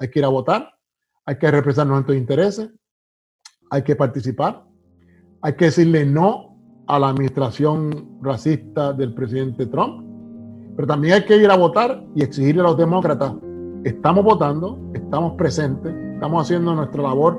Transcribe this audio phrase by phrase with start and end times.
[0.00, 0.72] Hay que ir a votar,
[1.26, 2.70] hay que representar nuestros intereses,
[3.70, 4.64] hay que participar,
[5.42, 10.02] hay que decirle no a la administración racista del presidente Trump,
[10.74, 13.34] pero también hay que ir a votar y exigirle a los demócratas,
[13.84, 17.38] estamos votando, estamos presentes, estamos haciendo nuestra labor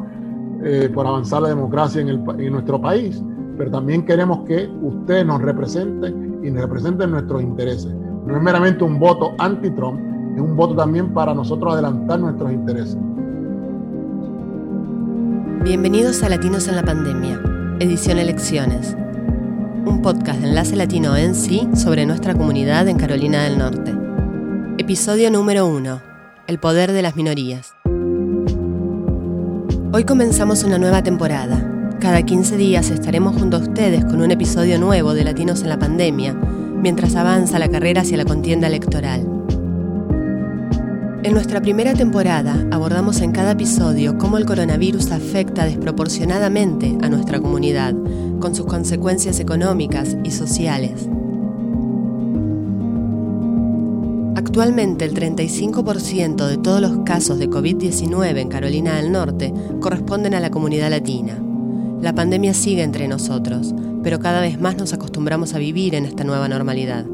[0.63, 3.23] eh, por avanzar la democracia en, en nuestro país,
[3.57, 7.91] pero también queremos que ustedes nos representen y nos representen nuestros intereses.
[8.27, 12.97] No es meramente un voto anti-Trump, es un voto también para nosotros adelantar nuestros intereses.
[15.63, 17.41] Bienvenidos a Latinos en la Pandemia,
[17.79, 18.95] edición Elecciones,
[19.85, 23.93] un podcast de Enlace Latino en sí sobre nuestra comunidad en Carolina del Norte.
[24.77, 26.01] Episodio número 1.
[26.47, 27.75] El poder de las minorías.
[29.93, 31.89] Hoy comenzamos una nueva temporada.
[31.99, 35.77] Cada 15 días estaremos junto a ustedes con un episodio nuevo de Latinos en la
[35.77, 39.40] Pandemia, mientras avanza la carrera hacia la contienda electoral.
[41.23, 47.39] En nuestra primera temporada abordamos en cada episodio cómo el coronavirus afecta desproporcionadamente a nuestra
[47.39, 47.93] comunidad,
[48.39, 51.07] con sus consecuencias económicas y sociales.
[54.35, 60.39] Actualmente el 35% de todos los casos de COVID-19 en Carolina del Norte corresponden a
[60.39, 61.37] la comunidad latina.
[62.01, 66.23] La pandemia sigue entre nosotros, pero cada vez más nos acostumbramos a vivir en esta
[66.23, 67.05] nueva normalidad.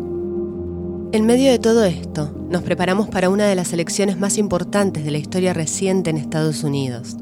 [1.14, 5.12] En medio de todo esto, nos preparamos para una de las elecciones más importantes de
[5.12, 7.16] la historia reciente en Estados Unidos.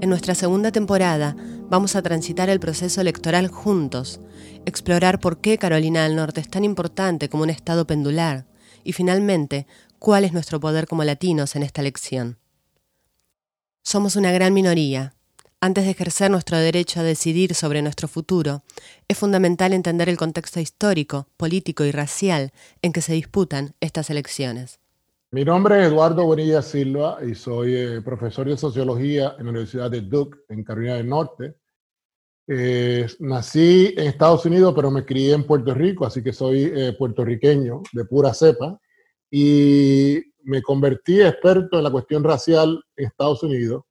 [0.00, 1.36] En nuestra segunda temporada
[1.68, 4.20] vamos a transitar el proceso electoral juntos,
[4.64, 8.46] explorar por qué Carolina del Norte es tan importante como un estado pendular
[8.84, 9.66] y finalmente
[9.98, 12.38] cuál es nuestro poder como latinos en esta elección.
[13.82, 15.15] Somos una gran minoría,
[15.60, 18.62] antes de ejercer nuestro derecho a decidir sobre nuestro futuro,
[19.08, 24.80] es fundamental entender el contexto histórico, político y racial en que se disputan estas elecciones.
[25.32, 29.90] Mi nombre es Eduardo Bonilla Silva y soy eh, profesor de sociología en la Universidad
[29.90, 31.56] de Duke, en Carolina del Norte.
[32.48, 36.94] Eh, nací en Estados Unidos, pero me crié en Puerto Rico, así que soy eh,
[36.96, 38.78] puertorriqueño de pura cepa.
[39.28, 43.82] Y me convertí experto en la cuestión racial en Estados Unidos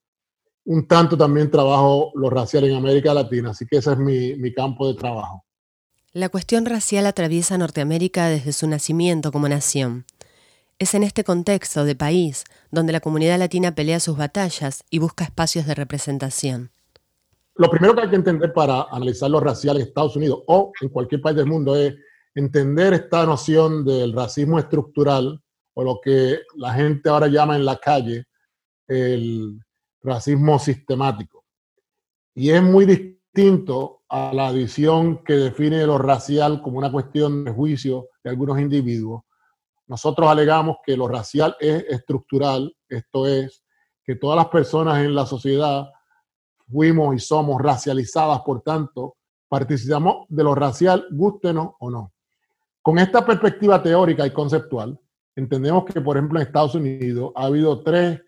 [0.65, 4.87] un tanto también trabajo lo racial en América Latina, así que ese es mi, campo
[4.87, 5.45] de trabajo.
[6.11, 10.05] La cuestión racial atraviesa Norteamérica desde su nacimiento como nación.
[10.79, 15.23] Es en este contexto de país donde la comunidad latina pelea sus batallas y busca
[15.23, 16.71] espacios de representación.
[17.55, 20.89] Lo primero que hay que entender para analizar lo racial en Estados Unidos o en
[20.89, 21.95] cualquier país del mundo es
[22.33, 25.41] entender esta noción del racismo estructural
[25.73, 28.25] o lo que la gente ahora llama en la calle
[28.87, 29.59] el
[30.05, 31.43] racismo sistemático.
[32.33, 37.51] Y es muy distinto a la visión que define lo racial como una cuestión de
[37.51, 39.23] juicio de algunos individuos.
[39.87, 43.63] Nosotros alegamos que lo racial es estructural, esto es,
[44.03, 45.89] que todas las personas en la sociedad
[46.71, 49.17] fuimos y somos racializadas, por tanto,
[49.47, 52.13] participamos de lo racial, gústenos o no.
[52.81, 54.99] Con esta perspectiva teórica y conceptual,
[55.35, 58.21] entendemos que, por ejemplo, en Estados Unidos ha habido tres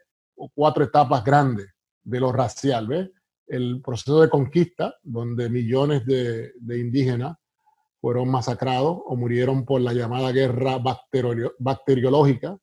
[0.53, 1.67] cuatro etapas grandes
[2.03, 3.09] de lo racial, ¿ves?
[3.47, 7.37] El proceso de conquista, donde millones de, indígenas
[7.99, 10.77] fueron masacrados o murieron por la llamada guerra
[11.59, 12.57] bacteriológica,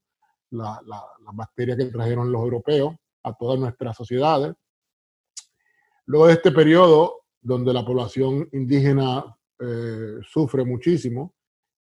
[0.51, 4.55] la, las bacterias que trajeron los europeos a todas nuestras sociedades.
[6.07, 9.25] Luego de este periodo, donde la población indígena
[9.59, 11.35] eh, sufre muchísimo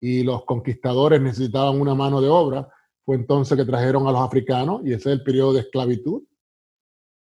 [0.00, 2.68] y los conquistadores necesitaban una mano de obra,
[3.06, 6.24] fue entonces que trajeron a los africanos y ese es el periodo de esclavitud.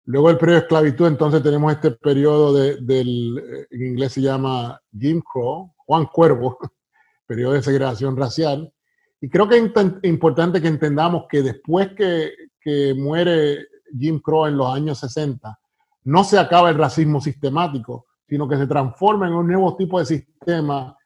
[0.06, 4.20] Luego el periodo de esclavitud, entonces tenemos este periodo de, del, eh, en inglés se
[4.20, 6.58] llama Jim Crow, Juan Cuervo,
[7.26, 8.72] periodo de segregación racial.
[9.20, 9.72] Y creo que es
[10.02, 13.58] importante que entendamos que después que, que muere
[13.96, 15.56] Jim Crow en los años 60,
[16.04, 20.06] no se acaba el racismo sistemático, sino que se transforma en un nuevo tipo de
[20.06, 20.97] sistema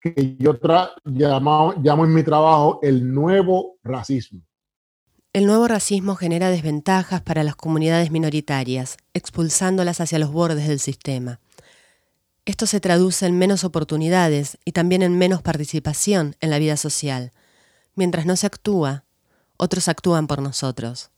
[0.00, 0.58] que yo
[1.04, 4.42] llamo, llamo en mi trabajo el nuevo racismo.
[5.32, 11.40] El nuevo racismo genera desventajas para las comunidades minoritarias, expulsándolas hacia los bordes del sistema.
[12.44, 17.32] Esto se traduce en menos oportunidades y también en menos participación en la vida social.
[17.94, 19.04] Mientras no se actúa,
[19.58, 21.10] otros actúan por nosotros.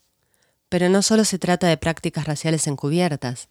[0.68, 3.48] Pero no solo se trata de prácticas raciales encubiertas.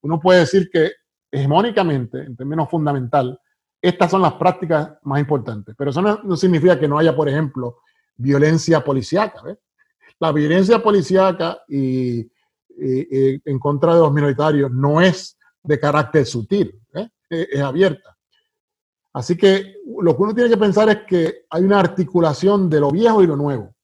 [0.00, 0.92] Uno puede decir que
[1.30, 3.38] hegemónicamente, en términos fundamental,
[3.80, 5.74] estas son las prácticas más importantes.
[5.76, 7.78] Pero eso no, significa que no haya, por ejemplo,
[8.16, 9.42] violencia policíaca.
[10.18, 12.28] La violencia policíaca y,
[12.80, 16.80] en contra de los minoritarios no es de carácter sutil,
[17.28, 18.16] es, abierta.
[19.12, 22.90] Así que lo que uno tiene que pensar es que hay una articulación de lo
[22.90, 23.74] viejo y lo nuevo.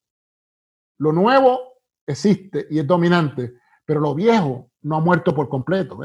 [0.99, 1.61] Lo nuevo
[2.07, 3.55] existe y es dominante,
[3.85, 5.99] pero lo viejo no ha muerto por completo.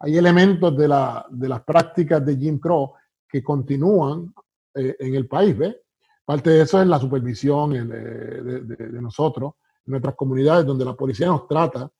[0.00, 2.92] Hay elementos de, la, de, las prácticas de Jim Crow
[3.32, 4.34] que continúan
[4.74, 5.56] eh, en el país.
[5.56, 5.80] ¿ve?
[6.22, 9.54] Parte de eso es la supervisión de, de, nosotros,
[9.86, 11.90] nuestras comunidades, donde la policía nos trata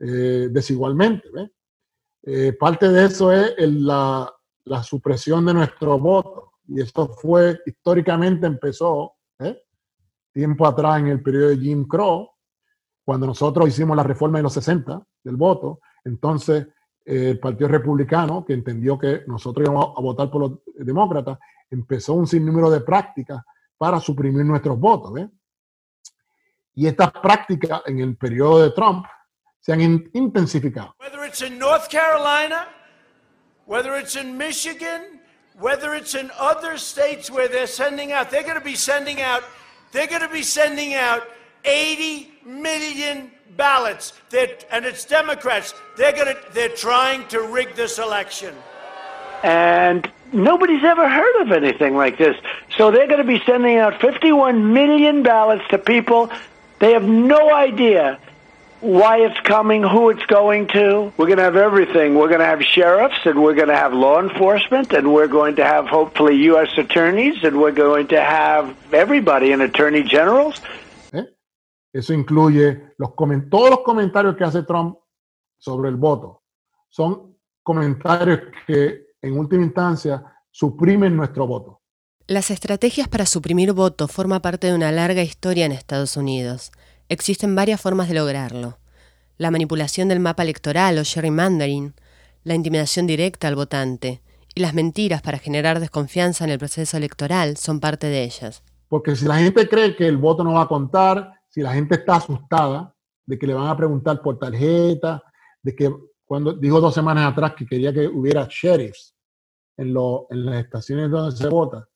[0.00, 1.28] eh, desigualmente.
[2.24, 4.28] Eh, parte de eso es la,
[4.64, 6.54] la, supresión de nuestro voto.
[6.66, 9.14] Y esto fue, históricamente empezó
[10.32, 12.30] tiempo atrás en el periodo de Jim Crow,
[13.04, 16.72] cuando nosotros hicimos la reforma de los 60 del voto, entonces eh,
[17.04, 21.38] el Partido Republicano, que entendió que nosotros íbamos a votar por los demócratas,
[21.70, 23.42] empezó un sinnúmero de prácticas
[23.76, 25.12] para suprimir nuestros votos.
[26.74, 29.06] Y estas prácticas en el periodo de Trump
[29.60, 29.80] se han
[30.12, 30.94] intensificado.
[31.00, 32.68] Whether it's in North Carolina,
[33.66, 35.20] whether it's in Michigan,
[35.60, 39.42] whether it's in other states where they're sending out, they're going to be sending out,
[39.92, 41.22] they're going to be sending out
[41.64, 44.12] 80 million ballots.
[44.30, 45.74] They're, and it's Democrats.
[45.96, 48.54] They're going to, they're trying to rig this election.
[49.42, 52.36] And nobody's ever heard of anything like this.
[52.76, 56.30] So they're going to be sending out 51 million ballots to people.
[56.78, 58.18] They have no idea
[58.80, 61.12] why it's coming, who it's going to.
[61.16, 62.16] We're going to have everything.
[62.16, 65.56] We're going to have sheriffs, and we're going to have law enforcement, and we're going
[65.56, 66.76] to have hopefully U.S.
[66.76, 70.60] attorneys, and we're going to have everybody and attorney generals.
[71.92, 73.10] Eso incluye los
[73.50, 74.96] todos los comentarios que hace Trump
[75.58, 76.42] sobre el voto.
[76.88, 81.80] Son comentarios que en última instancia suprimen nuestro voto.
[82.26, 86.72] Las estrategias para suprimir voto forman parte de una larga historia en Estados Unidos.
[87.08, 88.78] Existen varias formas de lograrlo.
[89.36, 91.94] La manipulación del mapa electoral o gerrymandering,
[92.44, 94.22] la intimidación directa al votante
[94.54, 98.62] y las mentiras para generar desconfianza en el proceso electoral son parte de ellas.
[98.88, 101.96] Porque si la gente cree que el voto no va a contar, si la gente
[101.96, 102.94] está asustada
[103.26, 105.22] de que le van a preguntar por tarjeta,
[105.62, 105.94] de que
[106.24, 109.14] cuando dijo dos semanas atrás que quería que hubiera sheriffs
[109.76, 111.86] en, en las estaciones donde se vota,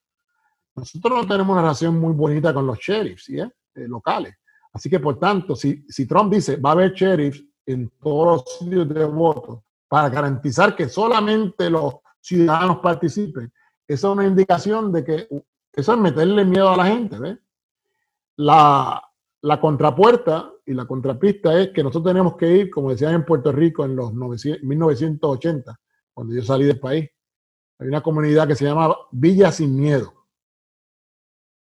[0.75, 3.39] nosotros no tenemos una relación muy bonita con los sheriffs ¿sí?
[3.39, 4.35] Eh, locales.
[4.75, 8.59] Así que, por tanto, si, si Trump dice va a haber sheriffs en todos los
[8.59, 13.51] sitios de voto para garantizar que solamente los ciudadanos participen,
[13.89, 15.29] eso es una indicación de que
[15.73, 17.19] eso es meterle miedo a la gente.
[17.19, 17.39] ¿ve?
[18.37, 19.03] La,
[19.43, 23.53] la contrapuerta y la contrapista es que nosotros tenemos que ir, como decían en Puerto
[23.53, 25.81] Rico en los 1980,
[26.13, 27.09] cuando yo salí del país,
[27.79, 30.17] hay una comunidad que se llama Villa Sin Miedo.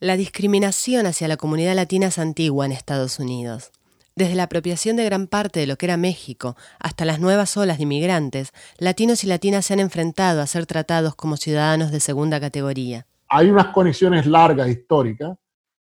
[0.00, 3.70] La discriminación hacia la comunidad latina es antigua en Estados Unidos.
[4.16, 7.76] Desde la apropiación de gran parte de lo que era México hasta las nuevas olas
[7.76, 12.40] de inmigrantes, latinos y latinas se han enfrentado a ser tratados como ciudadanos de segunda
[12.40, 13.06] categoría.
[13.28, 15.38] Hay unas conexiones largas históricas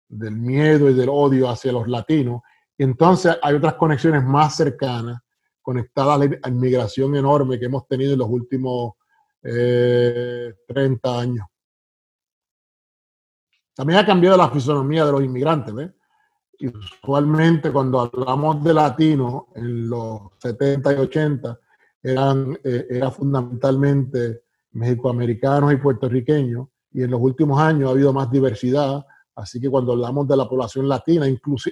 [0.10, 2.41] del miedo y del odio hacia los latinos
[2.77, 5.19] y entonces hay otras conexiones más cercanas,
[5.62, 8.93] conectadas a la inmigración enorme que hemos tenido en los últimos
[9.41, 9.50] 30
[10.69, 11.46] eh, años.
[13.74, 15.74] También ha cambiado la fisonomía de los inmigrantes.
[15.74, 15.91] ¿ves?
[16.60, 21.60] Y usualmente cuando hablamos de latinos en los 70 y 80,
[22.01, 28.31] eran, eh, era fundamentalmente mexicoamericanos y puertorriqueños, y en los últimos años ha habido más
[28.31, 29.05] diversidad,
[29.38, 31.27] Así que cuando hablamos de la población latina,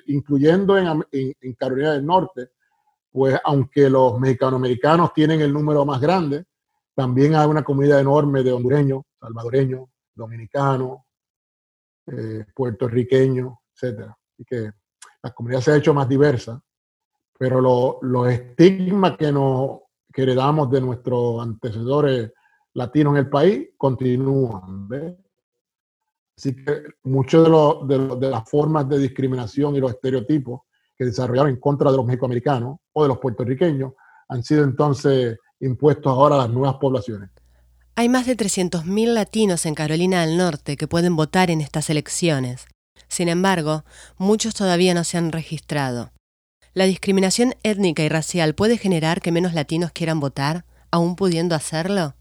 [0.06, 2.52] incluyendo en, en, Carolina del Norte,
[3.12, 6.46] pues aunque los mexicanoamericanos tienen el número más grande,
[6.94, 11.00] también hay una comunidad enorme de hondureños, salvadoreños, dominicanos,
[12.06, 14.12] eh, puertorriqueños, etc.
[14.12, 14.72] Así que
[15.24, 16.62] la comunidad se ha hecho más diversa,
[17.36, 17.60] pero
[18.00, 19.80] los estigmas que, nos,
[20.14, 22.32] que heredamos de nuestros antecesores
[22.74, 24.88] latinos en el país continúan.
[24.88, 25.16] ¿ves?
[26.38, 30.62] Así que muchas de, de, las formas de discriminación y los estereotipos
[30.98, 33.94] que desarrollaron en contra de los mexicoamericanos o de los puertorriqueños
[34.28, 37.30] han sido entonces impuestos ahora a las nuevas poblaciones.
[37.96, 42.66] Hay más de 300.000 latinos en Carolina del Norte que pueden votar en estas elecciones.
[43.08, 43.86] Sin embargo,
[44.18, 46.12] muchos todavía no se han registrado.
[46.74, 52.16] ¿La discriminación étnica y racial puede generar que menos latinos quieran votar, aún pudiendo hacerlo?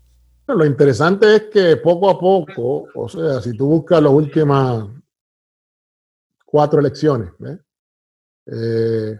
[0.47, 4.89] Lo interesante es que poco a poco, o sea, si tú buscas las últimas
[6.45, 7.31] cuatro elecciones,
[8.47, 9.19] eh,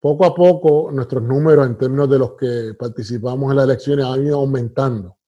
[0.00, 4.26] poco a poco nuestros números en términos de los que participamos en las elecciones han
[4.26, 5.18] ido aumentando.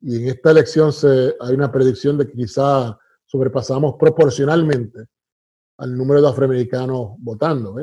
[0.00, 5.06] Y en esta elección se, hay una predicción de que quizá sobrepasamos proporcionalmente
[5.78, 7.76] al número de afroamericanos votando.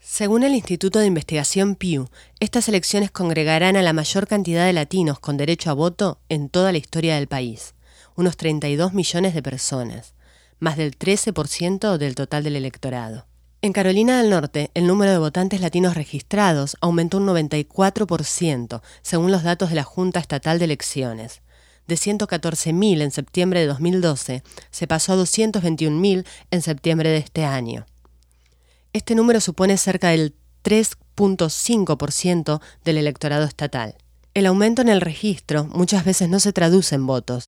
[0.00, 5.18] Según el Instituto de Investigación Pew, estas elecciones congregarán a la mayor cantidad de latinos
[5.18, 7.74] con derecho a voto en toda la historia del país,
[8.14, 10.14] unos 32 millones de personas,
[10.60, 13.26] más del 13% del total del electorado.
[13.60, 19.42] En Carolina del Norte, el número de votantes latinos registrados aumentó un 94%, según los
[19.42, 21.42] datos de la Junta Estatal de Elecciones.
[21.88, 27.86] De 114.000 en septiembre de 2012, se pasó a 221.000 en septiembre de este año.
[28.98, 33.94] Este número supone cerca del 3.5% del electorado estatal.
[34.34, 37.44] El aumento en el registro muchas veces no se traduce en votos.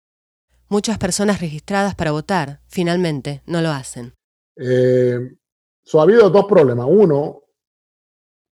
[0.68, 4.14] Muchas personas registradas para votar finalmente no lo hacen.
[4.54, 5.18] Eh,
[5.92, 6.86] ha habido dos problemas.
[6.88, 7.42] Uno,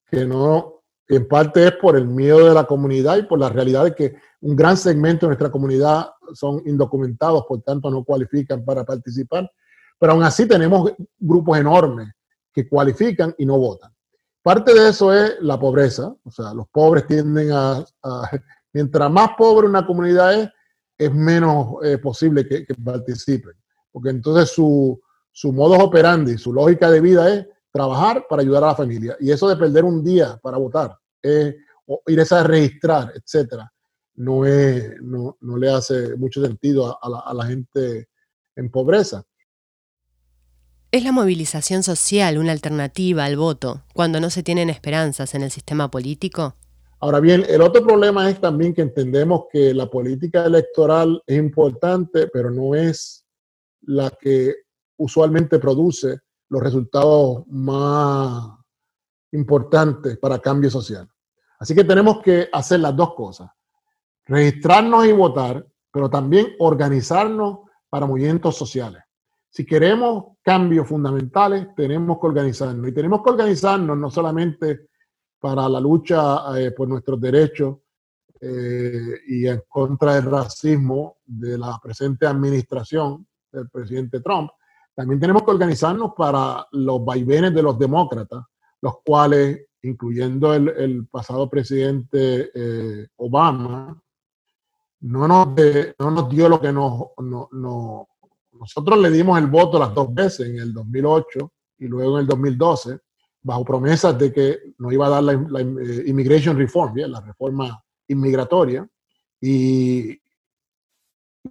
[0.10, 3.94] que en parte es por el miedo de la comunidad y por la realidad de
[3.94, 9.48] que un gran segmento de nuestra comunidad son indocumentados, por tanto no cualifican para participar.
[10.00, 12.17] Pero aún así tenemos grupos enormes
[12.58, 13.94] que cualifican y no votan.
[14.42, 17.86] Parte de eso es la pobreza, o sea, los pobres tienden a,
[18.74, 20.50] mientras más pobre una comunidad es,
[20.98, 23.54] es menos eh, posible que, participen,
[23.92, 25.00] porque entonces su,
[25.32, 29.16] su modus operandi, su lógica de vida es trabajar para ayudar a la familia.
[29.20, 30.98] Y eso de perder un día para votar,
[31.86, 33.72] o irse a registrar, etcétera,
[34.16, 38.10] no, es, no, no le hace mucho sentido a la gente
[38.56, 39.24] en pobreza.
[40.90, 45.52] ¿Es la movilización social una alternativa al voto cuando no se tienen esperanzas en el
[45.52, 46.56] sistema político?
[47.02, 52.28] Ahora bien, el otro problema es también que entendemos que la política electoral es importante,
[52.28, 53.26] pero no es
[53.82, 54.56] la que
[54.96, 58.50] usualmente produce los resultados más
[59.34, 61.06] importantes para cambio social.
[61.60, 63.50] Así que tenemos que hacer las dos cosas.
[64.24, 69.04] Registrarnos y votar, pero también organizarnos para movimientos sociales.
[69.50, 72.88] Si queremos cambios fundamentales, tenemos que organizarnos.
[72.88, 74.88] Y tenemos que organizarnos no solamente
[75.40, 77.78] para la lucha eh, por nuestros derechos
[78.40, 84.52] eh, y en contra del racismo de la presente administración del presidente Trump,
[84.94, 88.44] también tenemos que organizarnos para los vaivenes de los demócratas,
[88.82, 94.02] los cuales, incluyendo el, pasado presidente eh, Obama,
[95.02, 95.48] no nos,
[96.00, 98.10] no dio lo que nos, no,
[98.60, 102.28] nosotros le dimos el voto las dos veces, en el 2008 y luego en el
[102.28, 103.00] 2012,
[103.42, 108.88] bajo promesas de que nos iba a dar la, eh, Immigration Reform, la reforma inmigratoria.
[109.40, 110.20] Y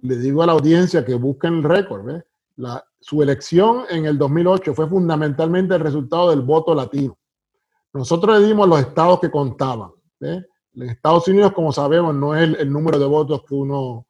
[0.01, 2.21] le digo a la audiencia que busquen el récord.
[2.57, 7.17] La, su elección en el 2008 fue fundamentalmente el resultado del voto latino.
[7.93, 9.91] Nosotros le dimos los estados que contaban.
[10.19, 10.43] En
[10.89, 14.05] Estados Unidos, como sabemos, no es el, el número de votos que uno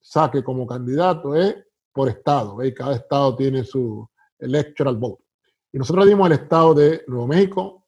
[0.00, 1.56] saque como candidato, es
[1.92, 2.58] por estado.
[2.74, 4.08] Cada estado tiene su
[4.38, 5.24] electoral vote.
[5.72, 7.86] Y nosotros dimos el estado de Nuevo México,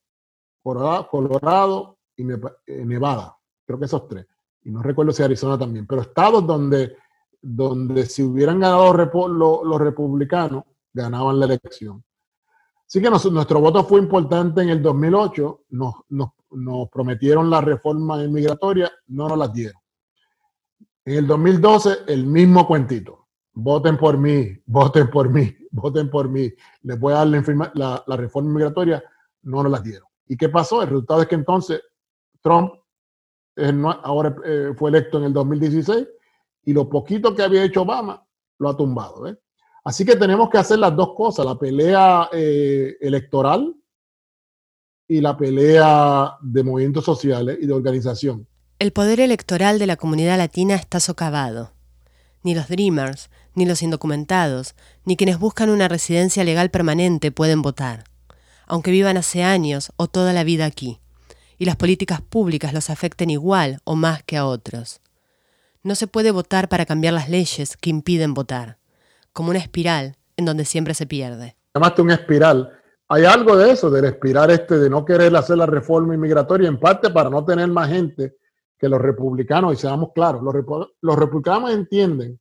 [0.62, 3.36] Colorado, y eh, Nevada.
[3.66, 4.26] Creo que esos tres.
[4.62, 5.86] Y no recuerdo si Arizona también.
[5.86, 6.96] Pero estados donde,
[7.40, 8.92] donde si hubieran ganado
[9.28, 12.02] los, republicanos, ganaban la elección.
[12.86, 15.64] Así que nuestro voto fue importante en el 2008.
[15.70, 19.80] Nos, nos, nos prometieron la reforma inmigratoria, no nos las dieron.
[21.04, 23.23] En el 2012, el mismo cuentito
[23.54, 27.28] voten por mí, voten por mí, voten por mí, les voy a dar
[27.74, 29.02] la, la, reforma migratoria,
[29.42, 30.08] no nos las dieron.
[30.26, 30.82] ¿Y qué pasó?
[30.82, 31.80] El resultado es que entonces
[32.42, 32.72] Trump
[34.02, 36.06] ahora eh, fue electo en el 2016
[36.64, 38.26] y lo poquito que había hecho Obama
[38.58, 39.24] lo ha tumbado.
[39.84, 43.74] Así que tenemos que hacer las dos cosas, la pelea eh, electoral
[45.06, 48.46] y la pelea de movimientos sociales y de organización.
[48.78, 51.72] El poder electoral de la comunidad latina está socavado.
[52.42, 58.04] Ni los Dreamers, ni los indocumentados, ni quienes buscan una residencia legal permanente pueden votar,
[58.66, 61.00] aunque vivan hace años o toda la vida aquí,
[61.58, 65.00] y las políticas públicas los afecten igual o más que a otros.
[65.82, 68.78] No se puede votar para cambiar las leyes que impiden votar
[69.32, 71.56] como una espiral en donde siempre se pierde.
[71.74, 72.70] Llamaste una espiral.
[73.08, 76.78] Hay algo de eso, del espiral este de no querer hacer la reforma inmigratoria, en
[76.78, 78.36] parte para no tener más gente
[78.78, 80.54] que los republicanos, y seamos claros, los,
[81.00, 82.40] los republicanos entienden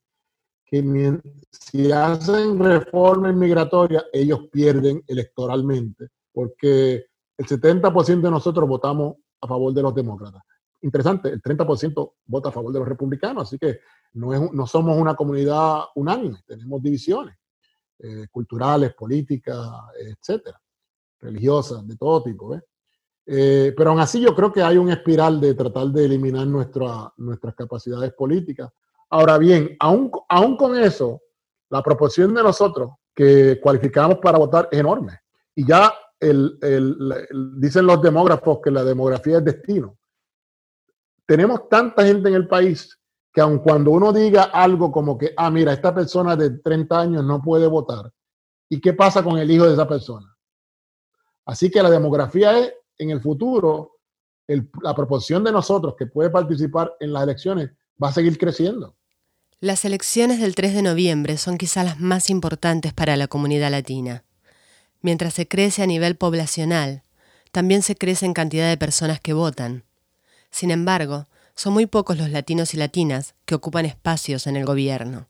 [0.73, 7.05] que si hacen reforma inmigratoria, ellos pierden electoralmente, porque
[7.37, 10.41] el 70% de nosotros votamos a favor de los demócratas.
[10.81, 13.81] Interesante, el 30% vota a favor de los republicanos, así que
[14.13, 17.35] no, somos una comunidad unánime, tenemos divisiones
[17.99, 19.59] eh, culturales, políticas,
[19.99, 20.59] etcétera,
[21.19, 22.59] religiosas, de todo tipo.
[23.27, 27.55] Eh, pero aún así yo creo que hay un espiral de tratar de eliminar nuestras
[27.55, 28.71] capacidades políticas.
[29.13, 31.21] Ahora bien, aún, aún con eso,
[31.69, 35.19] la proporción de nosotros que cualificamos para votar es enorme.
[35.53, 39.99] Y ya dicen los demógrafos que la demografía es destino.
[41.27, 42.99] Tenemos tanta gente en el país
[43.31, 47.23] que aun cuando uno diga algo como que, ah, mira, esta persona de 30 años
[47.23, 48.11] no puede votar,
[48.67, 50.35] ¿y qué pasa con el hijo de esa persona?
[51.45, 53.99] Así que la demografía es, en el futuro,
[54.81, 57.69] la proporción de nosotros que puede participar en las elecciones
[58.01, 58.95] va a seguir creciendo.
[59.63, 64.25] Las elecciones del 3 de noviembre son quizá las más importantes para la comunidad latina.
[65.01, 67.03] Mientras se crece a nivel poblacional,
[67.53, 69.85] también se crece en cantidad de personas que votan.
[70.51, 75.29] Sin embargo, son muy pocos los latinos y latinas que ocupan espacios en el gobierno.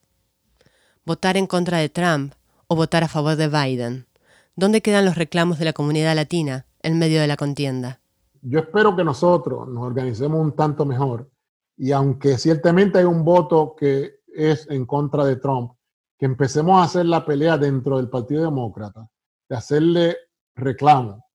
[1.06, 2.34] Votar en contra de Trump
[2.66, 4.08] o votar a favor de Biden.
[4.56, 8.00] ¿Dónde quedan los reclamos de la comunidad latina en medio de la contienda?
[8.42, 11.30] Yo espero que nosotros nos organicemos un tanto mejor
[11.78, 15.74] y aunque ciertamente hay un voto que es en contra de Trump,
[16.18, 19.10] que empecemos a hacer la pelea dentro del Partido Demócrata,
[19.50, 20.18] de hacerle
[20.56, 21.26] reclamo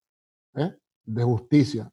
[0.54, 0.76] ¿eh?
[1.04, 1.90] de justicia.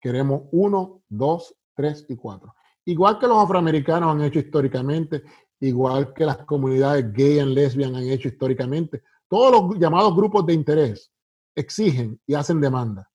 [0.00, 2.54] Queremos uno, dos 3 y 4.
[2.86, 5.22] Igual que los afroamericanos han hecho históricamente,
[5.60, 10.54] igual que las comunidades gay y lesbian han hecho históricamente, todos los llamados grupos de
[10.54, 11.12] interés
[11.54, 13.08] exigen y hacen demanda.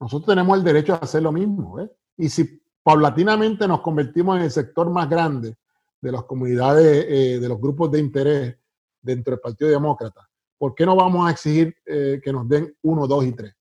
[0.00, 1.76] Nosotros tenemos el derecho a hacer lo mismo.
[2.16, 5.56] Y si paulatinamente nos convertimos en el sector más grande
[6.00, 8.56] de las comunidades, eh, de los grupos de interés
[9.00, 13.06] dentro del Partido Demócrata, ¿por qué no vamos a exigir eh, que nos den uno,
[13.06, 13.54] dos y tres?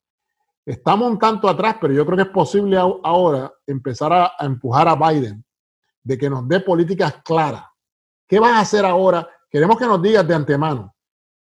[0.66, 4.96] Estamos un tanto atrás, pero yo creo que es posible ahora empezar a, empujar a
[4.96, 5.44] Biden
[6.04, 7.64] de que nos dé políticas claras.
[8.28, 9.28] ¿Qué vas a hacer ahora?
[9.50, 10.96] Queremos que nos digas de antemano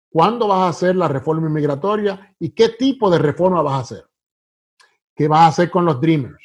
[0.08, 4.06] cuándo vas a hacer la reforma inmigratoria y qué tipo de reforma vas a hacer.
[5.14, 6.38] ¿Qué vas a hacer con los Dreamers?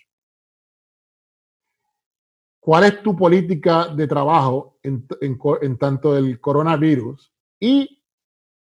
[2.62, 8.02] ¿Cuál es tu política de trabajo en, en tanto el coronavirus y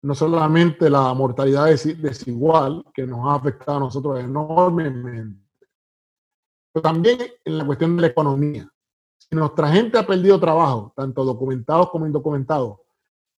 [0.04, 5.68] no solamente la mortalidad desigual, que nos ha afectado a nosotros enormemente,
[6.72, 8.72] pero también en la cuestión de la economía.
[9.18, 12.80] Si nuestra gente ha perdido trabajo, tanto documentados como indocumentados,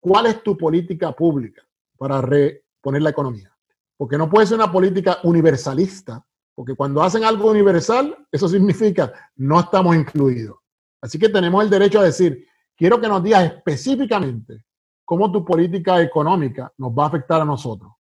[0.00, 1.62] ¿cuál es tu política pública
[1.96, 3.52] para reponer la economía?
[3.96, 6.24] Porque no puede ser una política universalista,
[6.54, 10.58] porque cuando hacen algo universal, eso significa no estamos incluidos.
[11.00, 14.64] Así que tenemos el derecho a decir, quiero que nos digas específicamente
[15.04, 17.92] cómo tu política económica nos va a afectar a nosotros.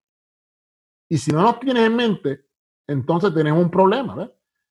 [1.09, 2.45] Y si no nos tienes en mente,
[2.87, 4.29] entonces tenemos un problema, ¿ves?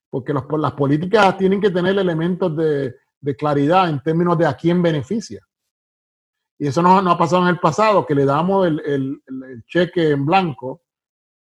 [0.08, 2.96] Porque las políticas tienen que tener elementos de,
[3.36, 5.46] claridad en términos de a quién beneficia.
[6.58, 9.22] Y eso no, ha pasado en el pasado, que le damos el,
[9.66, 10.82] cheque en blanco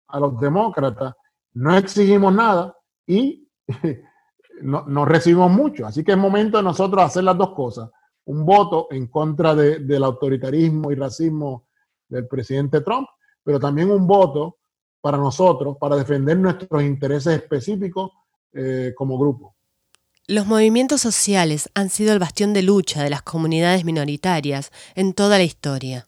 [0.08, 1.16] a los demócratas,
[1.54, 3.48] no exigimos nada y
[4.62, 5.86] no, recibimos mucho.
[5.86, 7.90] Así que es momento de nosotros hacer las dos cosas
[8.26, 11.66] un voto en contra del autoritarismo y racismo
[12.08, 13.08] del presidente Trump,
[13.44, 14.60] pero también un voto
[15.02, 18.12] para nosotros, para defender nuestros intereses específicos
[18.54, 19.56] eh, como grupo.
[20.28, 25.40] Los movimientos sociales han sido el bastión de lucha de las comunidades minoritarias en toda
[25.40, 26.08] la historia.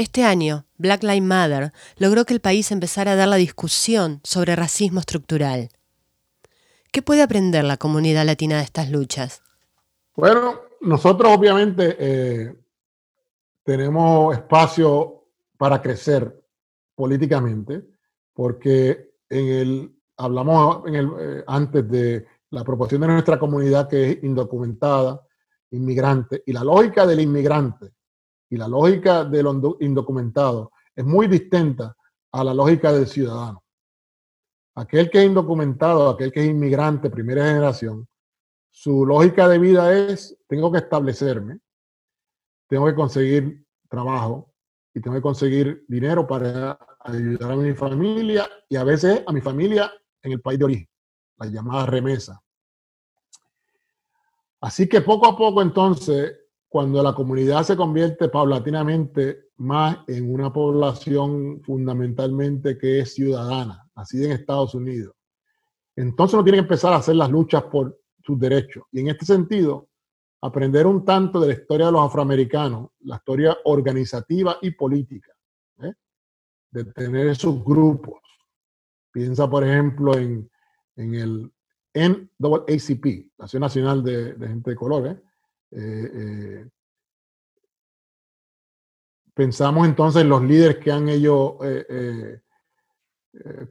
[0.00, 4.54] Este año, Black Lives Matter logró que el país empezara a dar la discusión sobre
[4.54, 5.70] racismo estructural.
[6.92, 9.42] ¿Qué puede aprender la comunidad latina de estas luchas?
[10.14, 12.54] Bueno, nosotros obviamente eh,
[13.64, 15.24] tenemos espacio
[15.56, 16.44] para crecer
[16.94, 17.84] políticamente,
[18.32, 24.12] porque en el, hablamos en el, eh, antes de la proporción de nuestra comunidad que
[24.12, 25.20] es indocumentada,
[25.72, 27.97] inmigrante, y la lógica del inmigrante
[28.50, 29.46] y la lógica del
[29.80, 31.94] indocumentado es muy distinta
[32.32, 33.62] a la lógica del ciudadano.
[34.74, 38.06] Aquel que es indocumentado, aquel que es inmigrante, primera generación,
[38.70, 41.58] su lógica de vida es, tengo que establecerme,
[42.68, 44.52] tengo que conseguir trabajo
[44.94, 49.40] y tengo que conseguir dinero para ayudar a mi familia y a veces a mi
[49.40, 50.88] familia en el país de origen,
[51.38, 52.42] la llamada remesa.
[54.60, 56.36] Así que poco a poco entonces,
[56.68, 64.24] cuando la comunidad se convierte paulatinamente más en una población fundamentalmente que es ciudadana, así
[64.24, 65.14] en Estados Unidos,
[65.96, 68.84] entonces uno tiene que empezar a hacer las luchas por sus derechos.
[68.92, 69.88] Y en este sentido,
[70.40, 75.32] aprender un tanto de la historia de los afroamericanos, la historia organizativa y política,
[75.82, 75.92] ¿eh?
[76.70, 78.20] de tener esos grupos.
[79.10, 80.48] Piensa, por ejemplo, en,
[80.94, 81.52] en el
[81.94, 85.06] NAACP, la Acción Nacional de, Gente de Color.
[85.08, 85.20] ¿eh?
[85.70, 86.68] Eh, eh,
[89.34, 91.54] pensamos entonces en los líderes que han ellos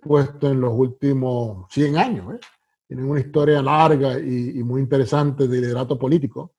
[0.01, 2.39] puesto en los últimos 100 años.
[2.87, 6.53] Tienen una historia larga y, muy interesante de liderato político.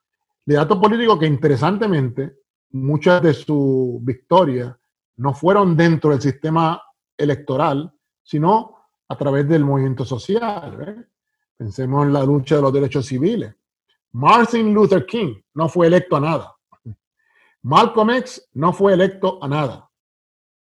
[0.45, 4.77] Liderato político que interesantemente muchas de sus victorias
[5.17, 6.81] no fueron dentro del sistema
[7.17, 8.77] electoral, sino
[9.09, 11.09] a través del movimiento social.
[11.57, 13.55] Pensemos en la lucha de los derechos civiles.
[14.19, 16.57] Martin Luther King no fue electo a nada.
[17.63, 19.89] Malcolm X no fue electo a nada.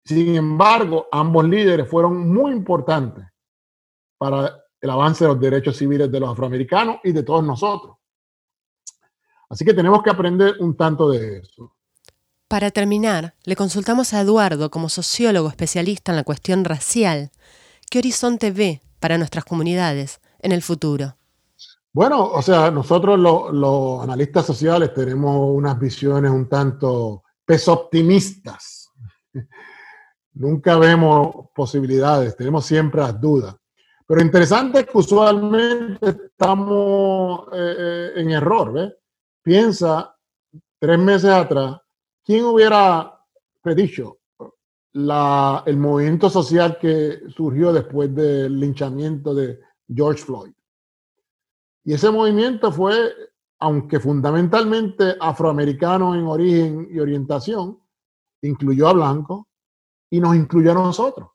[0.05, 3.25] Sin embargo, ambos líderes fueron muy importantes
[4.19, 7.99] para el avance de los derechos civiles de los afroamericanos y de todos nosotros.
[9.49, 11.73] Así que tenemos que aprender un tanto de eso.
[12.49, 17.31] Para terminar, le consultamos a Eduardo como sociólogo especialista en la cuestión racial.
[17.89, 21.17] ¿Qué horizonte ve para nuestras comunidades en el futuro?
[21.97, 28.93] Bueno, o sea, nosotros los analistas sociales tenemos unas visiones un tanto pesoptimistas.
[30.35, 33.57] Nunca vemos posibilidades, tenemos siempre las dudas.
[34.07, 38.75] Pero interesante es que usualmente estamos eh, eh, en error.
[38.75, 38.93] ¿ves?
[39.43, 40.15] Piensa,
[40.79, 41.79] tres meses atrás,
[42.23, 43.11] ¿quién hubiera
[43.63, 44.19] predicho
[44.93, 50.56] el movimiento social que surgió después del linchamiento de George Floyd.
[51.87, 53.15] Y ese movimiento fue,
[53.61, 57.79] aunque fundamentalmente afroamericano en origen y orientación,
[58.43, 59.47] incluyó a blancos
[60.11, 61.29] y nos incluyó a nosotros.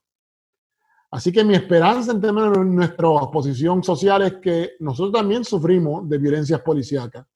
[1.10, 6.06] Así que mi esperanza en términos de nuestra posición social es que nosotros también sufrimos
[6.06, 7.26] de violencias policíacas.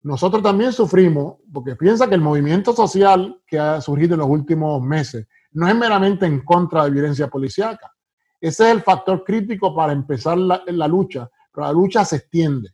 [0.00, 4.80] Nosotros también sufrimos, porque piensa que el movimiento social que ha surgido en los últimos
[4.80, 7.92] meses no es meramente en contra de violencia policíaca,
[8.40, 11.28] ese es el factor crítico para empezar la, la lucha,
[11.60, 12.70] la lucha se extiende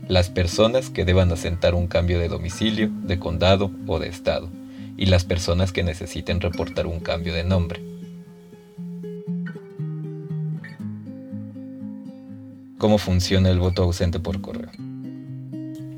[0.07, 4.49] las personas que deban asentar un cambio de domicilio, de condado o de estado,
[4.97, 7.81] y las personas que necesiten reportar un cambio de nombre.
[12.77, 14.69] ¿Cómo funciona el voto ausente por correo?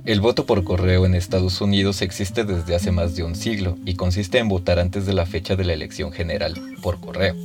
[0.05, 3.95] El voto por correo en Estados Unidos existe desde hace más de un siglo y
[3.95, 7.35] consiste en votar antes de la fecha de la elección general, por correo.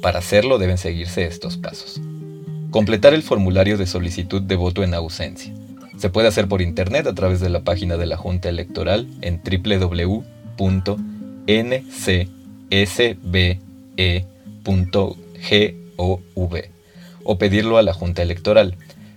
[0.00, 2.00] Para hacerlo deben seguirse estos pasos.
[2.70, 5.52] Completar el formulario de solicitud de voto en ausencia.
[5.96, 9.40] Se puede hacer por internet a través de la página de la Junta Electoral en
[10.56, 11.94] www.ncsbe.gov
[17.26, 18.76] o pedirlo a la Junta Electoral.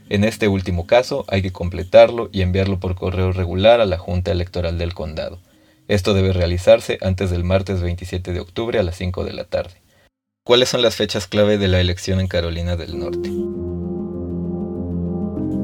[0.10, 4.32] En este último caso hay que completarlo y enviarlo por correo regular a la Junta
[4.32, 5.40] Electoral del Condado.
[5.88, 9.82] Esto debe realizarse antes del martes 27 de octubre a las 5 de la tarde.
[10.44, 13.30] ¿Cuáles son las fechas clave de la elección en Carolina del Norte?